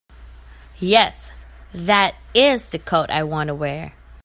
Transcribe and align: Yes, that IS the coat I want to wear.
Yes, 0.79 1.29
that 1.75 2.15
IS 2.33 2.69
the 2.69 2.79
coat 2.79 3.11
I 3.11 3.21
want 3.21 3.49
to 3.49 3.53
wear. 3.53 3.93